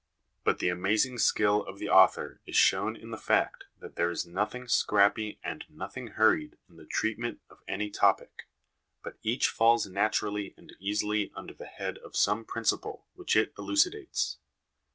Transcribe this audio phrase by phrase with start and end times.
[0.43, 4.25] But the amazing skill of the author is shown in the fact that there is
[4.25, 8.47] nothing scrappy and nothing hurried in the treatment of any topic,
[9.03, 13.53] but each falls naturally and easily under the head of some prin ciple which it
[13.59, 14.39] elucidates.